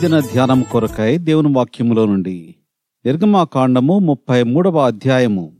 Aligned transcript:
దిన 0.00 0.20
ధ్యానం 0.20 0.62
కొరకై 0.62 1.18
దేవుని 1.18 1.52
వాక్యములో 1.52 2.06
నుండి 2.06 2.54
నిర్గమాకాండము 3.04 3.98
ముప్పై 3.98 4.42
మూడవ 4.42 4.78
అధ్యాయము 4.78 5.56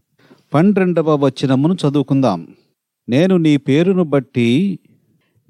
పన్నెండవ 0.55 1.27
వచనమును 1.27 1.75
చదువుకుందాం. 1.75 2.49
నేను 3.09 3.37
నీ 3.37 3.57
పేరును 3.57 4.05
బట్టి 4.05 4.79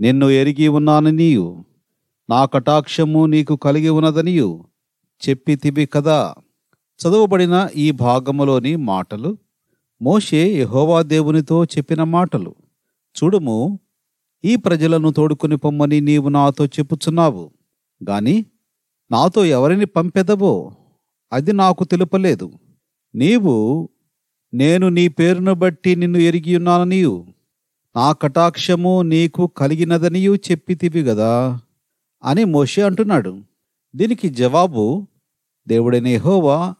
నిన్ను 0.00 0.30
ఎరిగి 0.30 0.68
ఉన్నాననియు 0.68 1.64
నా 2.30 2.44
కటాక్షము 2.44 3.26
నీకు 3.26 3.56
కలిగి 3.56 3.88
ఉన్నదనియు 3.88 4.64
చెప్పితివి 5.28 5.86
కదా. 5.86 6.34
చదువబడిన 6.74 7.68
ఈ 7.76 7.90
భాగములోని 7.90 8.76
మాటలు 8.76 9.38
మోషే 10.02 10.58
యహోవా 10.60 11.02
దేవునితో 11.02 11.64
చెప్పిన 11.64 12.02
మాటలు. 12.02 12.54
చూడుము 13.24 13.80
ఈ 14.44 14.56
ప్రజలను 14.56 15.10
తోడుకొని 15.10 15.56
పొమ్మని 15.56 16.00
నీవు 16.00 16.28
నాతో 16.28 16.66
చెప్పుచున్నావు. 16.66 17.50
గాని 18.08 18.44
నాతో 19.10 19.44
ఎవరిని 19.44 19.86
పంపెదవో 19.86 20.72
అది 21.32 21.52
నాకు 21.52 21.84
తెలుపలేదు. 21.84 22.52
నీవు 23.14 23.88
నేను 24.54 24.88
నీ 24.88 25.08
పేరును 25.08 25.54
బట్టి 25.54 25.96
నిన్ను 25.96 26.18
ఎరిగి 26.18 26.56
ఉన్నాననియు. 26.56 27.26
నా 27.96 28.12
కటాక్షము 28.12 29.02
నీకు 29.02 29.46
కలిగినదనియు 29.46 30.34
చెప్పితివి 30.34 31.02
గదా 31.02 31.60
అని 32.24 32.44
మోషే 32.44 32.82
అంటున్నాడు. 32.82 33.40
దీనికి 33.96 34.28
జవాబు 34.28 35.06
దేవుడైన 35.68 36.06
యెహోవా 36.06 36.74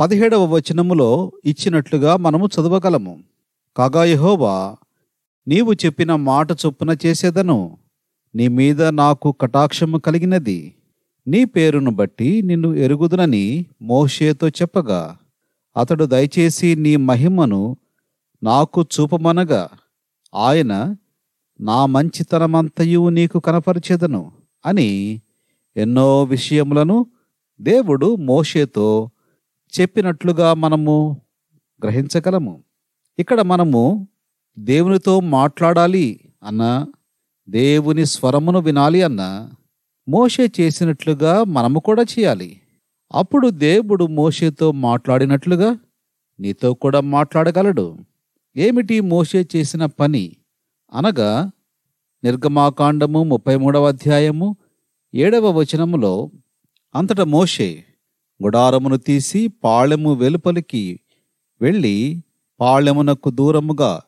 పదిహేడవ 0.00 0.44
వచనములో 0.44 1.32
ఇచ్చినట్లుగా 1.44 2.16
మనము 2.16 2.46
చదవగలము. 2.46 3.18
కాగా 3.76 4.04
యహోవా 4.04 4.76
నీవు 5.48 5.72
చెప్పిన 5.72 6.14
మాట 6.14 6.52
చొప్పున 6.52 6.96
చేసేదను 7.06 7.78
నీ 8.34 8.48
మీద 8.48 8.82
నాకు 8.82 9.32
కటాక్షము 9.32 9.98
కలిగినది. 9.98 10.74
నీ 11.28 11.44
పేరును 11.44 11.90
బట్టి 11.90 12.42
నిన్ను 12.42 12.74
ఎరుగుదునని 12.74 13.66
మోషేతో 13.82 14.48
చెప్పగా 14.48 15.16
అతడు 15.76 16.04
దయచేసి 16.04 16.74
నీ 16.74 16.96
మహిమను 16.96 17.76
నాకు 18.42 18.82
చూపమనగా 18.82 19.68
ఆయన 20.34 20.96
నా 21.60 21.86
మంచితనమంతయు 21.86 23.08
నీకు 23.08 23.38
కనపరిచేదను 23.38 24.32
అని 24.66 25.22
ఎన్నో 25.76 26.22
విషయములను 26.24 27.06
దేవుడు 27.60 28.16
మోషేతో 28.16 29.10
చెప్పినట్లుగా 29.80 30.54
మనము 30.54 31.20
గ్రహించగలము. 31.84 32.64
ఇక్కడ 33.18 33.40
మనము 33.40 34.08
దేవునితో 34.58 35.20
మాట్లాడాలి 35.20 36.20
అన్న 36.44 36.86
దేవుని 37.50 38.06
స్వరమును 38.06 38.58
వినాలి 38.60 39.02
అన్న 39.02 39.50
మోషే 40.08 40.52
చేసినట్లుగా 40.60 41.44
మనము 41.44 41.80
కూడా 41.80 42.02
చేయాలి. 42.02 42.60
అప్పుడు 43.14 43.48
దేవుడు 43.48 44.06
మోషేతో 44.06 44.72
మాట్లాడినట్లుగా 44.72 45.78
నీతో 46.40 46.74
కూడా 46.74 47.00
మాట్లాడగలడు. 47.00 47.98
ఏమిటి 48.56 49.00
మోషే 49.00 49.46
చేసిన 49.56 49.86
పని? 49.86 50.36
అనగా 50.92 51.50
నిర్గమాకాండము 52.24 53.22
ముప్పై 53.22 53.56
మూడవ 53.56 53.88
అధ్యాయము 53.88 54.56
ఏడవ 55.14 55.50
వచనములో 55.50 56.30
అంతట 56.94 57.20
మోషే 57.20 57.84
గుడారమును 58.42 58.96
తీసి 58.96 59.48
పాళెము 59.48 60.12
వెలుపలికి 60.12 61.00
వెళ్ళి 61.60 62.24
పాళెమునకు 62.60 63.30
దూరముగా 63.30 64.00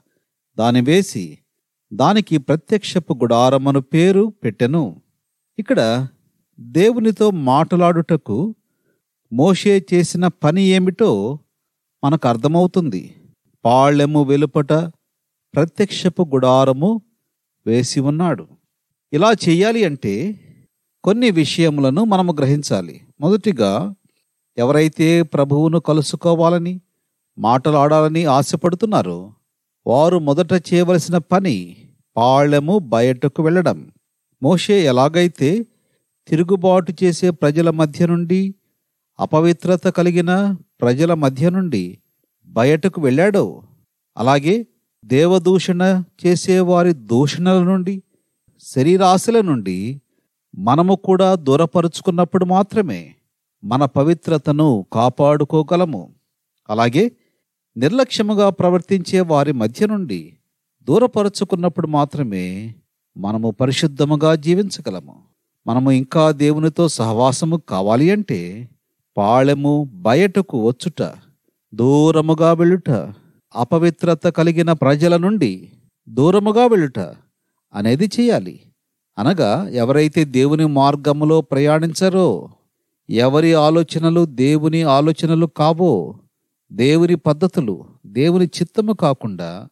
దాని 0.59 0.81
వేసి 0.81 1.39
దానికి 1.93 2.39
ప్రత్యక్షపు 2.39 3.15
గుడారమును 3.15 3.81
పేరు 3.81 4.33
పెట్టెను. 4.45 5.00
ఇక్కడ 5.61 6.09
దేవునితో 6.61 7.31
మాట్లాడుటకు 7.31 8.55
మోషే 9.33 9.87
చేసిన 9.95 10.27
పని 10.27 10.63
ఏమిటో 10.63 11.39
మనకు 12.05 12.29
అర్థమవుతుంది. 12.29 13.03
పాళ్ళెము 13.65 14.23
వెలుపట 14.23 14.73
ప్రత్యక్షపు 15.55 16.23
గుడారము 16.23 17.01
వేసి 17.67 18.01
ఉన్నాడు. 18.01 18.47
ఇలా 19.13 19.33
చేయాలి 19.49 19.85
అంటే 19.85 20.15
కొన్ని 21.05 21.31
విషయములను 21.31 22.05
మనము 22.05 22.33
గ్రహించాలి. 22.33 23.01
మొదటిగా 23.21 23.95
ఎవరైతే 24.59 25.23
ప్రభువును 25.23 25.81
కలుసుకోవాలని 25.81 26.81
మాటలాడాలని 27.39 28.25
ఆశపడుతున్నారో 28.25 29.33
వారు 29.87 30.19
మొదట 30.19 30.53
చేయవలసిన 30.53 31.19
పని 31.19 31.77
పాళ్ళెము 32.17 32.79
బయటకు 32.79 33.43
వెళ్ళడం. 33.43 33.79
మోషే 34.43 34.85
ఎలాగైతే 34.85 35.67
తిరుగుబాటు 36.29 36.93
చేసే 37.05 37.31
ప్రజల 37.31 37.71
మధ్య 37.71 38.07
నుండి 38.07 38.55
అపవిత్రత 39.21 39.89
కలిగిన 39.89 40.57
ప్రజల 40.81 41.15
మధ్య 41.15 41.51
నుండి 41.51 41.99
బయటకు 42.47 43.01
వెళ్ళాడో 43.01 43.63
అలాగే 44.17 44.67
దేవదూషణ 45.05 46.05
చేసే 46.27 46.61
వారి 46.61 46.93
దూషణల 46.93 47.63
నుండి 47.63 48.03
శరీరాశల 48.61 49.41
నుండి 49.41 50.01
మనము 50.55 50.95
కూడా 50.95 51.35
దూరపరుచుకున్నప్పుడు 51.35 52.45
మాత్రమే 52.45 53.15
మన 53.65 53.85
పవిత్రతను 53.85 54.87
కాపాడుకోగలము. 54.93 56.15
అలాగే 56.71 57.11
నిర్లక్ష్యముగా 57.77 58.51
ప్రవర్తించే 58.51 59.21
వారి 59.21 59.53
మధ్య 59.53 59.87
నుండి 59.87 60.39
దూరపరుచుకున్నప్పుడు 60.89 61.87
మాత్రమే 61.87 62.75
మనము 63.17 63.51
పరిశుద్ధముగా 63.51 64.35
జీవించగలము. 64.35 65.23
మనము 65.67 65.91
ఇంకా 65.91 66.31
దేవునితో 66.31 66.89
సహవాసము 66.89 67.57
కావాలి 67.57 68.11
అంటే 68.11 68.69
పాళెము 69.17 69.91
బయటకు 69.93 70.67
వచ్చుట 70.67 71.13
దూరముగా 71.75 72.53
వెళ్ళుట 72.53 72.91
అపవిత్రత 73.55 74.27
కలిగిన 74.27 74.73
ప్రజల 74.73 75.17
నుండి 75.17 75.73
దూరముగా 76.09 76.67
వెళ్ళుట 76.67 76.99
అనేది 77.75 78.11
చేయాలి. 78.21 78.61
అనగా 79.19 79.69
ఎవరైతే 79.69 80.25
దేవుని 80.25 80.67
మార్గములో 80.67 81.41
ప్రయాణించరో 81.41 82.49
ఎవరి 83.11 83.55
ఆలోచనలు 83.55 84.25
దేవుని 84.25 84.83
ఆలోచనలు 84.83 85.47
కావో 85.47 86.19
దేవుని 86.73 87.15
పద్ధతులు 87.15 87.85
దేవుని 88.07 88.45
చిత్తము 88.45 88.93
కాకుండా 88.93 89.69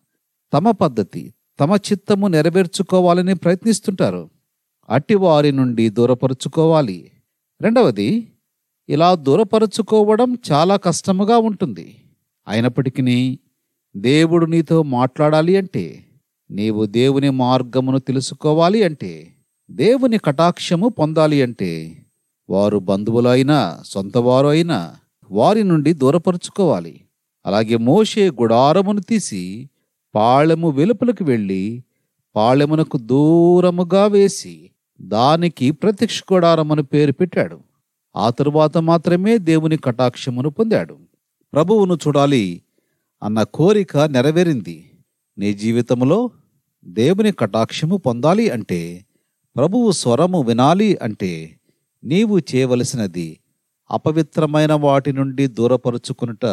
తమ 0.52 0.70
పద్ధతి 0.70 1.34
తమ 1.60 1.74
చిత్తము 1.74 2.28
నెరవేర్చుకోవాలని 2.28 3.34
ప్రయత్నిస్తుంటారు. 3.34 4.30
అట్టి 4.90 5.14
వారి 5.14 5.52
నుండి 5.52 5.88
దూరపరుచుకోవాలి. 5.88 7.10
రెండవది 7.60 8.32
ఇలా 8.88 9.14
దూరపరుచుకోవడం 9.14 10.38
చాలా 10.52 10.76
కష్టముగా 10.76 11.38
ఉంటుంది. 11.38 11.96
అయినప్పటికీ 12.48 13.38
దేవుడు 13.96 14.46
నీతో 14.46 14.82
మాట్లాడాలి 14.82 15.56
అంటే 15.56 16.04
నీవు 16.50 16.86
దేవుని 16.86 17.30
మార్గమును 17.30 17.98
తెలుసుకోవాలి 17.98 18.82
అంటే 18.82 19.34
దేవుని 19.70 20.18
కటాక్షము 20.18 20.88
పొందాలి 20.88 21.42
అంటే 21.42 22.04
వారు 22.50 22.78
బంధువులు 22.78 23.28
అయినా 23.28 23.82
సొంతవారు 23.84 24.46
అయినా 24.46 24.96
వారి 25.30 25.64
నుండి 25.64 25.92
దూరపరుచుకోవాలి. 25.92 27.00
అలాగే 27.46 27.76
మోషే 27.76 28.30
గుడారమును 28.30 29.00
తీసి 29.00 29.70
పాళెము 30.14 30.70
వెలుపలకు 30.70 31.24
వెళ్ళి 31.24 31.84
పాళెమునకు 32.36 32.98
దూరముగా 32.98 34.06
వేసి 34.06 34.70
దానికి 35.00 35.70
ప్రత్యక్ష 35.70 36.22
గుడారమని 36.32 36.82
పేరు 36.82 37.12
పెట్టాడు. 37.12 37.60
ఆ 38.16 38.30
తరువాత 38.30 38.78
మాత్రమే 38.78 39.38
దేవుని 39.38 39.76
కటాక్షమును 39.76 40.50
పొందాడు. 40.50 40.98
ప్రభువును 41.52 41.94
చూడాలి 41.94 42.62
అన్న 43.22 43.42
కోరిక 43.42 43.98
నెరవేరింది. 43.98 44.90
నీ 45.38 45.54
జీవితంలో 45.54 46.30
దేవుని 46.84 47.32
కటాక్షము 47.32 47.96
పొందాలి 47.96 48.50
అంటే 48.50 49.06
ప్రభువు 49.56 49.90
స్వరము 49.90 50.42
వినాలి 50.42 50.98
అంటే 51.02 51.60
నీవు 52.04 52.38
చేయవలసినది 52.38 53.38
అపవిత్రమైన 53.90 54.72
వాటి 54.72 55.12
నుండి 55.12 55.46
దూరపరుచుకునుట. 55.46 56.44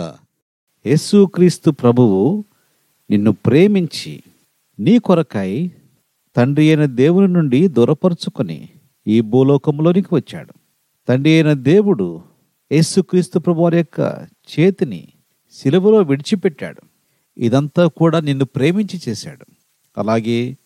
యేసుక్రీస్తు 0.86 1.72
ప్రభువు 1.72 2.46
నిన్ను 3.10 3.32
ప్రేమించి 3.32 4.24
నీ 4.80 5.00
కొరకై 5.00 5.72
తండ్రి 6.36 6.68
అయిన 6.68 6.86
దేవుని 6.86 7.28
నుండి 7.28 7.68
దూరపరుచుకొని 7.68 8.70
ఈ 9.08 9.22
భూలోకంలోనికి 9.22 10.08
వచ్చాడు. 10.14 10.54
తండ్రి 11.08 11.34
అయిన 11.34 11.54
దేవుడు 11.54 12.22
యేసుక్రీస్తు 12.72 13.40
ప్రభు 13.40 13.62
వారి 13.62 13.78
యొక్క 13.78 14.28
చేతిని 14.54 15.08
సిలువలో 15.54 16.02
విడిచిపెట్టాడు. 16.02 16.82
ఇదంతా 17.38 17.88
కూడా 17.88 18.20
నిన్ను 18.20 18.46
ప్రేమించి 18.46 19.02
చేశాడు. 19.10 19.46
అలాగే 19.98 20.58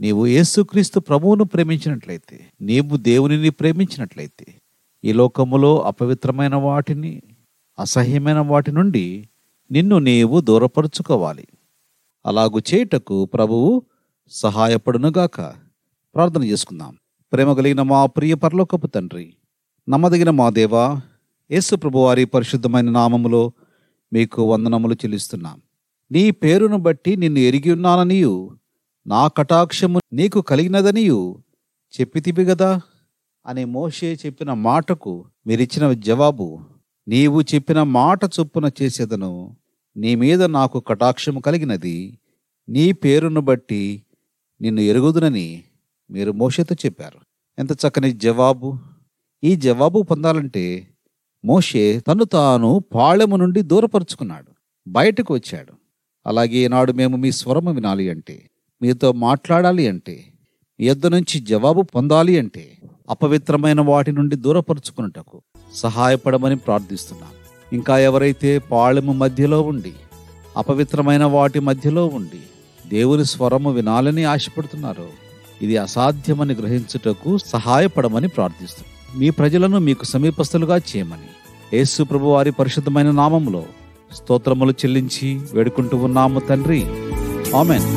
నీవు 0.00 0.26
యేసుక్రీస్తు 0.26 1.00
ప్రభువును 1.00 1.44
ప్రేమించినట్లయితే 1.44 2.40
నీవు 2.60 2.96
దేవునిని 2.96 3.50
ప్రేమించినట్లయితే 3.50 4.46
ఈ 5.04 5.12
లోకములో 5.12 5.80
అపవిత్రమైన 5.80 6.54
వాటిని 6.54 7.22
అసహ్యమైన 7.78 8.38
వాటి 8.38 8.72
నుండి 8.72 9.28
నిన్ను 9.70 9.98
నీవు 9.98 10.40
దూరపరుచుకోవాలి. 10.40 11.46
అలాగు 12.26 12.58
చేయుటకు 12.58 13.24
ప్రభువు 13.24 13.82
సహాయపడునుగాక. 14.28 15.40
ప్రార్థన 16.14 16.44
చేసుకుందాం. 16.44 16.96
ప్రేమ 17.32 17.52
కలిగిన 17.52 17.82
మా 17.82 18.06
ప్రియ 18.06 18.34
పరలోకపు 18.34 18.86
తండ్రి 18.86 19.34
నమ్మదగిన 19.88 20.30
మా 20.30 20.50
దేవా 20.50 21.00
యేసు 21.50 21.76
ప్రభువారి 21.76 22.24
పరిశుద్ధమైన 22.24 22.90
నామములో 22.90 23.52
మీకు 24.12 24.42
వందనములు 24.42 24.94
చెల్లిస్తున్నాం. 24.94 25.60
నీ 26.12 26.30
పేరును 26.30 26.76
బట్టి 26.76 27.16
నిన్ను 27.16 27.38
ఎరిగి 27.38 27.72
ఉన్నాననియు 27.72 28.50
నా 29.06 29.28
కటాక్షము 29.28 30.00
నీకు 30.12 30.40
కలిగినదనియు 30.40 31.42
చెప్పితివి 32.00 32.44
గదా? 32.44 32.80
అని 33.46 33.64
మోషే 33.64 34.18
చెప్పిన 34.26 34.52
మాటకు 34.52 35.24
మీరిచ్చిన 35.46 35.92
జవాబు 35.92 36.58
నీవు 37.08 37.40
చెప్పిన 37.40 37.82
మాట 37.82 38.20
చొప్పున 38.24 38.70
చేసేదను 38.82 39.56
నీ 39.98 40.14
మీద 40.14 40.42
నాకు 40.42 40.80
కటాక్షము 40.80 41.40
కలిగినది. 41.40 42.18
నీ 42.68 42.92
పేరును 42.92 43.40
బట్టి 43.40 44.02
నిన్ను 44.60 44.80
ఎరుగుదునని 44.80 45.64
మీరు 46.10 46.32
మోషేతో 46.32 46.76
చెప్పారు. 46.86 47.18
ఎంత 47.58 47.72
చక్కని 47.72 48.12
జవాబు. 48.12 48.78
ఈ 49.44 49.56
జవాబు 49.56 50.02
పొందాలంటే 50.02 50.88
మోషే 51.44 52.00
తను 52.00 52.24
తాను 52.24 52.84
పాళెము 52.94 53.36
నుండి 53.36 53.62
దూరపరుచుకున్నాడు. 53.62 54.52
బయటకు 54.88 55.34
వచ్చాడు. 55.34 55.72
అలాగే 56.26 56.56
ఈనాడు 56.56 56.92
మేము 56.92 57.16
మీ 57.16 57.32
స్వరము 57.32 57.72
వినాలి 57.72 58.10
అంటే 58.10 58.50
మీతో 58.82 59.12
మాట్లాడాలి 59.12 59.88
అంటే 59.88 60.32
మీ 60.80 60.86
యొద్ద 60.86 61.06
నుంచి 61.06 61.40
జవాబు 61.40 61.82
పొందాలి 61.82 62.38
అంటే 62.38 62.78
అపవిత్రమైన 63.10 63.80
వాటి 63.80 64.12
నుండి 64.12 64.36
దూరపరుచుకున్నటకు 64.36 65.42
సహాయపడమని 65.74 66.56
ప్రార్థిస్తున్నాను 66.56 67.37
ఇంకా 67.72 67.98
ఎవరైతే 67.98 68.58
పాళెము 68.58 69.12
మధ్యలో 69.12 69.60
ఉండి 69.60 69.92
అపవిత్రమైన 70.56 71.24
వాటి 71.24 71.60
మధ్యలో 71.60 72.06
ఉండి 72.06 72.40
దేవుని 72.86 73.24
స్వరము 73.24 73.70
వినాలని 73.70 74.24
ఆశపడుతున్నారో 74.24 75.08
ఇది 75.62 75.76
అసాధ్యమని 75.76 76.54
గ్రహించుటకు 76.54 77.38
సహాయపడమని 77.38 78.28
ప్రార్థిస్తుంది 78.28 79.18
మీ 79.18 79.30
ప్రజలను 79.30 79.78
మీకు 79.78 80.04
సమీపస్తులుగా 80.04 80.76
చేయమని 80.76 81.28
యేసు 81.76 82.02
ప్రభు 82.02 82.26
వారి 82.26 82.50
పరిశుద్ధమైన 82.50 83.10
నామములో 83.10 83.64
స్తోత్రములు 84.14 84.72
చెల్లించి 84.72 85.40
వేడుకుంటూ 85.54 85.96
ఉన్నాము 85.96 86.40
తండ్రి. 86.40 86.86
ఆమెన్. 87.56 87.88